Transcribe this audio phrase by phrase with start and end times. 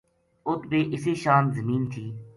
[0.47, 2.05] اُت بھی اِسے شان زمین تھی